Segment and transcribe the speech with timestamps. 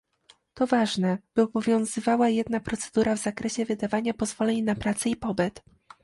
[0.53, 5.61] To ważne, by obowiązywała jedna procedura w zakresie wydawania pozwoleń na pracę i pobyt